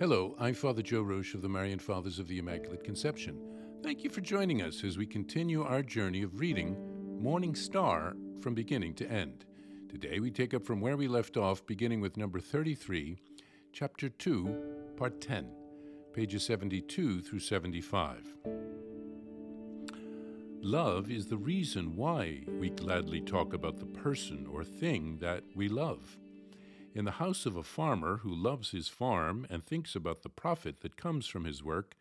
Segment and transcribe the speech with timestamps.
[0.00, 3.36] Hello, I'm Father Joe Roesch of the Marian Fathers of the Immaculate Conception.
[3.82, 6.76] Thank you for joining us as we continue our journey of reading
[7.20, 9.44] Morning Star from beginning to end.
[9.88, 13.18] Today we take up from where we left off, beginning with number 33,
[13.72, 15.50] chapter 2, part 10,
[16.12, 18.36] pages 72 through 75.
[20.62, 25.68] Love is the reason why we gladly talk about the person or thing that we
[25.68, 26.18] love.
[26.94, 30.80] In the house of a farmer who loves his farm and thinks about the profit
[30.80, 31.96] that comes from his work,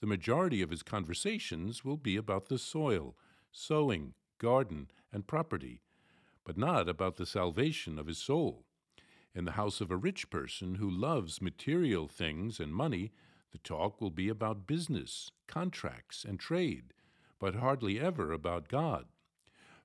[0.00, 3.16] the majority of his conversations will be about the soil,
[3.52, 5.80] sowing, garden, and property,
[6.44, 8.64] but not about the salvation of his soul.
[9.34, 13.12] In the house of a rich person who loves material things and money,
[13.52, 16.92] the talk will be about business, contracts, and trade,
[17.38, 19.06] but hardly ever about God.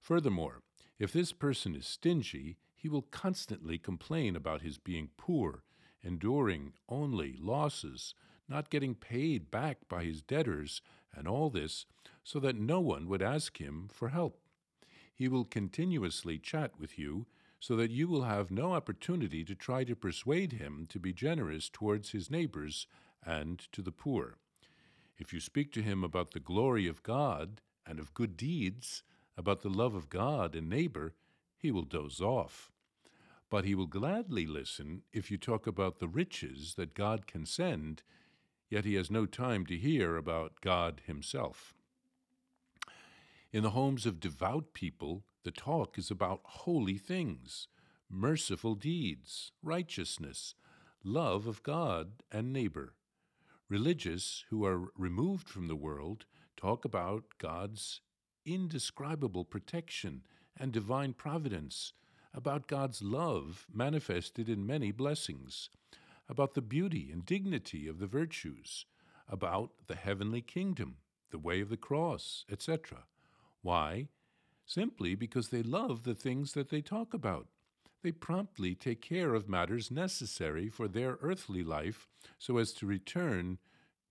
[0.02, 0.62] Furthermore,
[0.98, 5.64] if this person is stingy, he will constantly complain about his being poor,
[6.02, 8.14] enduring only losses,
[8.48, 10.82] not getting paid back by his debtors,
[11.14, 11.86] and all this
[12.24, 14.40] so that no one would ask him for help.
[15.14, 17.26] He will continuously chat with you
[17.60, 21.68] so that you will have no opportunity to try to persuade him to be generous
[21.68, 22.88] towards his neighbors
[23.26, 24.38] and to the poor.
[25.18, 29.04] If you speak to him about the glory of God and of good deeds,
[29.36, 31.14] about the love of God and neighbor,
[31.60, 32.72] he will doze off.
[33.50, 38.04] But he will gladly listen if you talk about the riches that God can send,
[38.70, 41.74] yet he has no time to hear about God himself.
[43.52, 47.68] In the homes of devout people, the talk is about holy things,
[48.10, 50.54] merciful deeds, righteousness,
[51.04, 52.94] love of God and neighbor.
[53.68, 58.02] Religious who are removed from the world talk about God's
[58.46, 60.24] indescribable protection
[60.60, 61.94] and divine providence,
[62.34, 65.70] about God's love manifested in many blessings,
[66.28, 68.86] about the beauty and dignity of the virtues,
[69.28, 70.98] about the heavenly kingdom,
[71.32, 73.06] the way of the cross, etc.
[73.62, 74.08] Why?
[74.66, 77.48] Simply because they love the things that they talk about.
[78.02, 82.08] They promptly take care of matters necessary for their earthly life
[82.38, 83.58] so as to return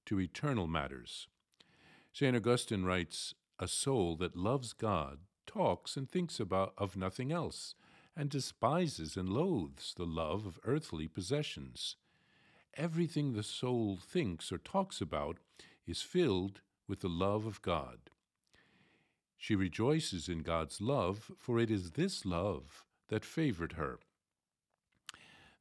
[0.06, 1.28] to eternal matters.
[2.12, 2.36] St.
[2.36, 7.74] Augustine writes A soul that loves God talks and thinks about of nothing else,
[8.14, 11.96] and despises and loathes the love of earthly possessions.
[12.74, 15.38] Everything the soul thinks or talks about
[15.86, 17.98] is filled with the love of God.
[19.36, 23.98] She rejoices in God's love, for it is this love that favored her.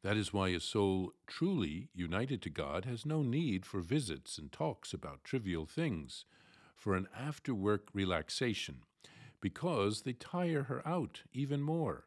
[0.03, 4.51] That is why a soul truly united to God has no need for visits and
[4.51, 6.25] talks about trivial things,
[6.75, 8.81] for an after work relaxation,
[9.41, 12.05] because they tire her out even more.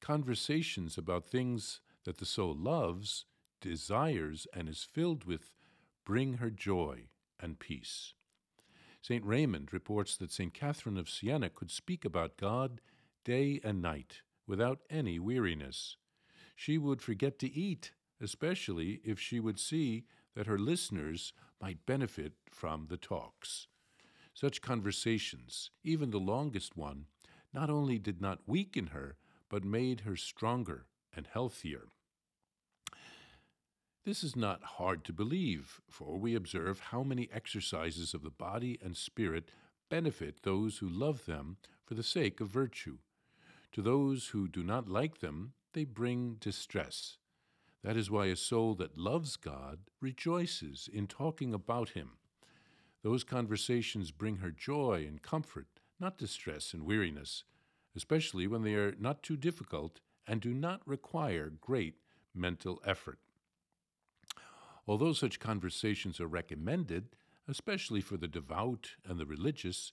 [0.00, 3.24] Conversations about things that the soul loves,
[3.60, 5.52] desires, and is filled with
[6.04, 8.14] bring her joy and peace.
[9.00, 9.24] St.
[9.24, 10.54] Raymond reports that St.
[10.54, 12.80] Catherine of Siena could speak about God
[13.24, 15.96] day and night without any weariness.
[16.54, 20.04] She would forget to eat, especially if she would see
[20.34, 23.66] that her listeners might benefit from the talks.
[24.34, 27.06] Such conversations, even the longest one,
[27.52, 29.16] not only did not weaken her,
[29.48, 31.88] but made her stronger and healthier.
[34.04, 38.78] This is not hard to believe, for we observe how many exercises of the body
[38.82, 39.50] and spirit
[39.90, 42.98] benefit those who love them for the sake of virtue.
[43.72, 47.18] To those who do not like them, they bring distress.
[47.84, 52.12] That is why a soul that loves God rejoices in talking about Him.
[53.02, 55.66] Those conversations bring her joy and comfort,
[55.98, 57.44] not distress and weariness,
[57.96, 61.96] especially when they are not too difficult and do not require great
[62.34, 63.18] mental effort.
[64.86, 67.16] Although such conversations are recommended,
[67.48, 69.92] especially for the devout and the religious,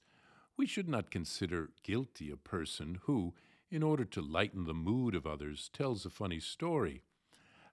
[0.56, 3.34] we should not consider guilty a person who,
[3.72, 7.02] in order to lighten the mood of others, tells a funny story,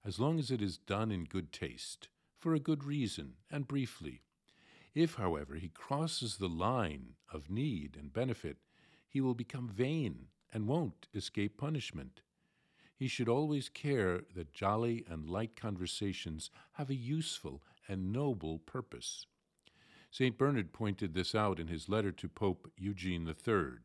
[0.05, 4.23] as long as it is done in good taste, for a good reason, and briefly.
[4.97, 8.57] If, however, he crosses the line of need and benefit,
[9.07, 12.23] he will become vain and won't escape punishment.
[12.97, 19.27] He should always care that jolly and light conversations have a useful and noble purpose.
[20.11, 20.39] St.
[20.39, 23.81] Bernard pointed this out in his letter to Pope Eugene III.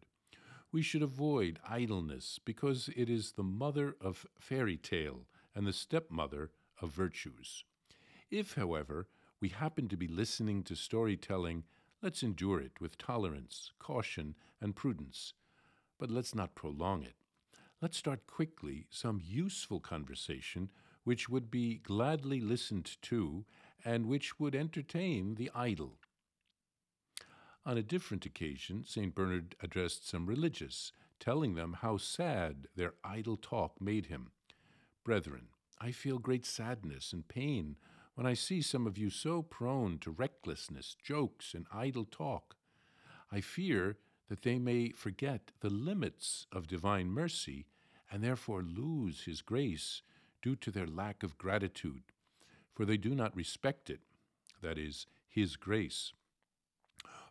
[0.71, 6.51] We should avoid idleness because it is the mother of fairy tale and the stepmother
[6.81, 7.65] of virtues.
[8.29, 9.07] If, however,
[9.41, 11.63] we happen to be listening to storytelling,
[12.01, 15.33] let's endure it with tolerance, caution, and prudence.
[15.97, 17.15] But let's not prolong it.
[17.81, 20.69] Let's start quickly some useful conversation
[21.03, 23.43] which would be gladly listened to
[23.83, 25.97] and which would entertain the idle.
[27.65, 29.13] On a different occasion, St.
[29.13, 34.31] Bernard addressed some religious, telling them how sad their idle talk made him.
[35.03, 35.47] Brethren,
[35.79, 37.77] I feel great sadness and pain
[38.15, 42.55] when I see some of you so prone to recklessness, jokes, and idle talk.
[43.31, 43.97] I fear
[44.29, 47.65] that they may forget the limits of divine mercy
[48.11, 50.01] and therefore lose his grace
[50.41, 52.03] due to their lack of gratitude,
[52.73, 54.01] for they do not respect it,
[54.61, 56.11] that is, his grace.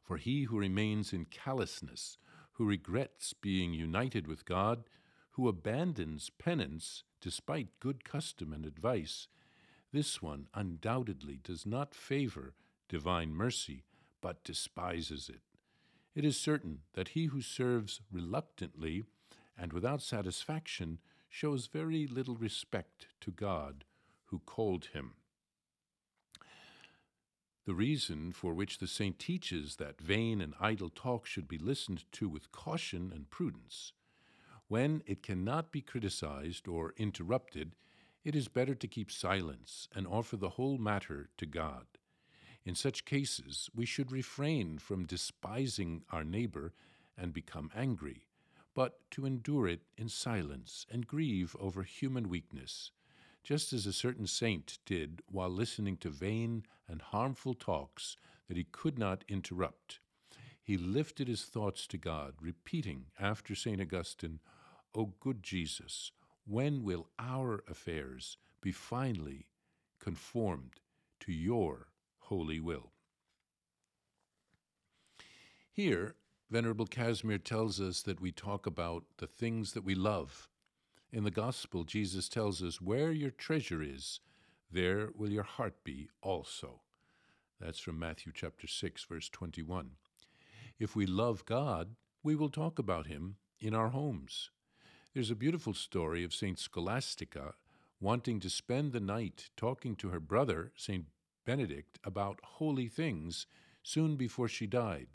[0.03, 2.17] For he who remains in callousness,
[2.53, 4.85] who regrets being united with God,
[5.33, 9.29] who abandons penance despite good custom and advice,
[9.93, 12.55] this one undoubtedly does not favor
[12.89, 13.85] divine mercy,
[14.21, 15.41] but despises it.
[16.15, 19.05] It is certain that he who serves reluctantly
[19.57, 20.99] and without satisfaction
[21.29, 23.85] shows very little respect to God
[24.27, 25.15] who called him.
[27.67, 32.05] The reason for which the saint teaches that vain and idle talk should be listened
[32.13, 33.93] to with caution and prudence.
[34.67, 37.77] When it cannot be criticized or interrupted,
[38.25, 41.87] it is better to keep silence and offer the whole matter to God.
[42.65, 46.75] In such cases, we should refrain from despising our neighbor
[47.17, 48.27] and become angry,
[48.75, 52.91] but to endure it in silence and grieve over human weakness,
[53.43, 58.17] just as a certain saint did while listening to vain and harmful talks
[58.49, 60.01] that he could not interrupt.
[60.63, 63.81] He lifted his thoughts to God, repeating after St.
[63.81, 64.41] Augustine,
[64.95, 66.13] O good Jesus,
[66.51, 69.47] when will our affairs be finally
[70.01, 70.81] conformed
[71.21, 71.87] to your
[72.19, 72.91] holy will?
[75.71, 76.17] Here,
[76.51, 80.49] Venerable Casimir tells us that we talk about the things that we love.
[81.13, 84.19] In the Gospel, Jesus tells us, Where your treasure is,
[84.73, 86.81] there will your heart be also.
[87.61, 89.91] That's from Matthew chapter 6, verse 21.
[90.81, 91.95] If we love God,
[92.25, 94.51] we will talk about him in our homes.
[95.13, 96.57] There's a beautiful story of St.
[96.57, 97.55] Scholastica
[98.01, 101.05] wanting to spend the night talking to her brother, St.
[101.45, 103.49] Benedict, about holy things
[103.83, 105.09] soon before she died.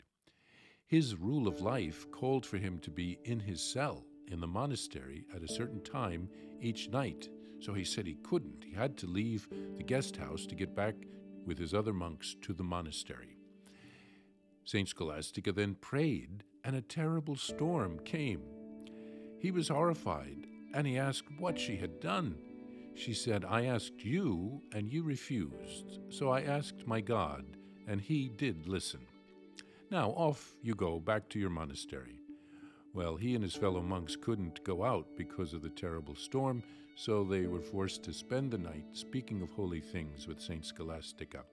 [0.84, 5.24] His rule of life called for him to be in his cell in the monastery
[5.34, 6.28] at a certain time
[6.60, 8.64] each night, so he said he couldn't.
[8.64, 9.48] He had to leave
[9.78, 10.96] the guest house to get back
[11.46, 13.38] with his other monks to the monastery.
[14.64, 14.90] St.
[14.90, 18.42] Scholastica then prayed, and a terrible storm came.
[19.38, 22.36] He was horrified, and he asked what she had done.
[22.94, 26.00] She said, I asked you, and you refused.
[26.08, 27.44] So I asked my God,
[27.86, 29.00] and he did listen.
[29.90, 32.20] Now off you go back to your monastery.
[32.94, 36.62] Well, he and his fellow monks couldn't go out because of the terrible storm,
[36.94, 40.64] so they were forced to spend the night speaking of holy things with St.
[40.64, 41.44] Scholastica.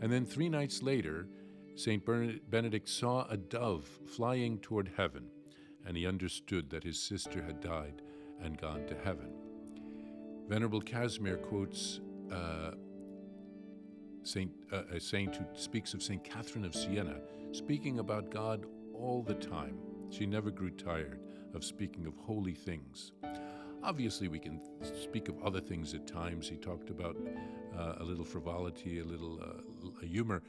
[0.00, 1.28] And then three nights later,
[1.74, 2.02] St.
[2.50, 5.26] Benedict saw a dove flying toward heaven,
[5.86, 8.02] and he understood that his sister had died
[8.42, 9.32] and gone to heaven.
[10.48, 12.00] Venerable Casimir quotes
[12.30, 12.72] uh,
[14.24, 16.22] Saint, uh, a saint who speaks of St.
[16.22, 17.16] Catherine of Siena,
[17.50, 19.76] speaking about God all the time.
[20.10, 21.18] She never grew tired
[21.54, 23.12] of speaking of holy things.
[23.82, 24.60] Obviously, we can
[25.02, 26.48] speak of other things at times.
[26.48, 27.16] He talked about
[27.76, 30.42] uh, a little frivolity, a little uh, humor.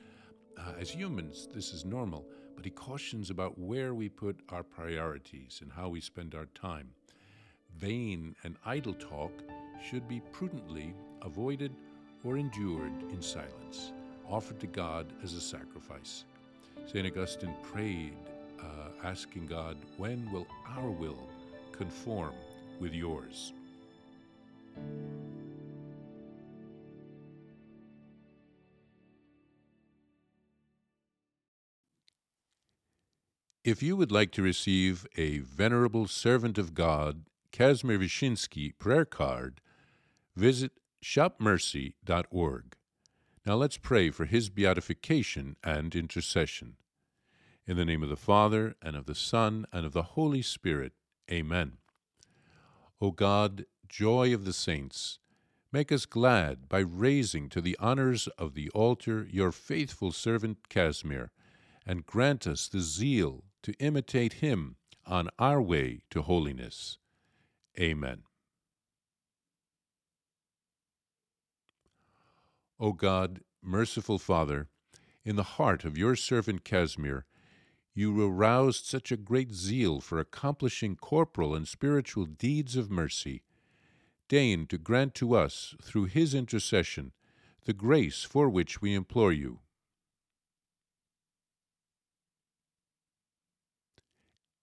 [0.66, 5.60] Uh, as humans, this is normal, but he cautions about where we put our priorities
[5.62, 6.90] and how we spend our time.
[7.78, 9.32] Vain and idle talk
[9.84, 11.76] should be prudently avoided
[12.24, 13.92] or endured in silence,
[14.30, 16.24] offered to God as a sacrifice.
[16.86, 17.06] St.
[17.06, 18.16] Augustine prayed,
[18.62, 21.28] uh, asking God, When will our will
[21.74, 22.36] conform
[22.80, 23.52] with yours?
[33.64, 39.62] If you would like to receive a Venerable Servant of God, Casimir Wyszyński prayer card,
[40.36, 42.76] visit shopmercy.org.
[43.46, 46.76] Now let's pray for his beatification and intercession.
[47.66, 50.92] In the name of the Father, and of the Son, and of the Holy Spirit.
[51.32, 51.78] Amen.
[53.00, 55.20] O God, joy of the saints,
[55.72, 61.32] make us glad by raising to the honors of the altar your faithful servant Casimir,
[61.86, 66.98] and grant us the zeal to imitate him on our way to holiness.
[67.80, 68.24] Amen.
[72.80, 74.68] O God, merciful Father,
[75.26, 77.26] in the heart of your servant Casimir,
[77.94, 83.44] you aroused such a great zeal for accomplishing corporal and spiritual deeds of mercy.
[84.28, 87.12] deign to grant to us, through his intercession,
[87.66, 89.60] the grace for which we implore you.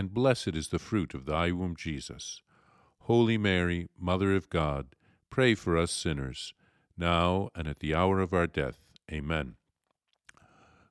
[0.00, 2.40] and blessed is the fruit of thy womb, Jesus.
[3.00, 4.96] Holy Mary, Mother of God,
[5.28, 6.54] pray for us sinners,
[6.96, 8.78] now and at the hour of our death.
[9.12, 9.56] Amen.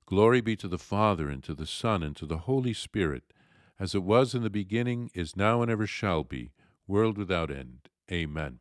[0.06, 3.24] Glory be to the Father, and to the Son, and to the Holy Spirit,
[3.80, 6.52] as it was in the beginning, is now, and ever shall be,
[6.86, 7.90] world without end.
[8.12, 8.60] Amen.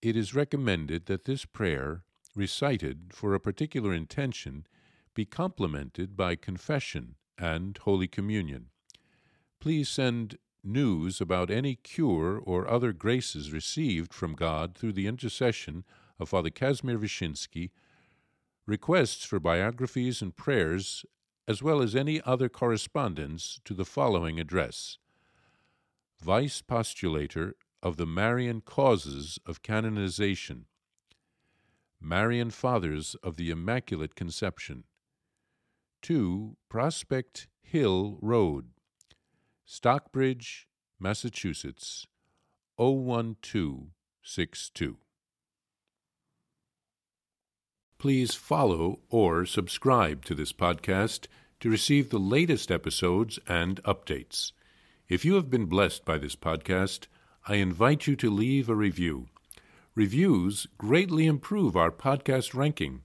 [0.00, 2.04] It is recommended that this prayer,
[2.34, 4.66] recited for a particular intention,
[5.12, 8.66] be complemented by confession and Holy Communion.
[9.60, 15.84] Please send news about any cure or other graces received from God through the intercession
[16.18, 17.70] of Father Casimir Wyszynski,
[18.66, 21.04] requests for biographies and prayers,
[21.46, 24.98] as well as any other correspondence to the following address.
[26.20, 30.64] Vice Postulator of the Marian Causes of Canonization,
[32.00, 34.84] Marian Fathers of the Immaculate Conception,
[36.04, 38.66] 2 Prospect Hill Road,
[39.64, 40.68] Stockbridge,
[41.00, 42.06] Massachusetts
[42.76, 44.98] 01262.
[47.96, 51.26] Please follow or subscribe to this podcast
[51.60, 54.52] to receive the latest episodes and updates.
[55.08, 57.06] If you have been blessed by this podcast,
[57.48, 59.28] I invite you to leave a review.
[59.94, 63.04] Reviews greatly improve our podcast ranking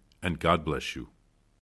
[0.21, 1.09] and God bless you.